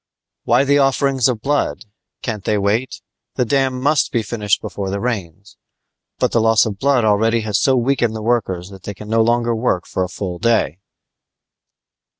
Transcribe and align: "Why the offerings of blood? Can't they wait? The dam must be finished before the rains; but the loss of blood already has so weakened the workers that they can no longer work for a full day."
"Why 0.45 0.63
the 0.63 0.79
offerings 0.79 1.29
of 1.29 1.41
blood? 1.43 1.85
Can't 2.23 2.43
they 2.43 2.57
wait? 2.57 3.03
The 3.35 3.45
dam 3.45 3.79
must 3.79 4.11
be 4.11 4.23
finished 4.23 4.59
before 4.59 4.89
the 4.89 4.99
rains; 4.99 5.57
but 6.17 6.31
the 6.31 6.41
loss 6.41 6.65
of 6.65 6.79
blood 6.79 7.05
already 7.05 7.41
has 7.41 7.59
so 7.61 7.75
weakened 7.75 8.15
the 8.15 8.23
workers 8.23 8.69
that 8.71 8.81
they 8.81 8.95
can 8.95 9.09
no 9.09 9.21
longer 9.21 9.55
work 9.55 9.85
for 9.85 10.03
a 10.03 10.09
full 10.09 10.39
day." 10.39 10.79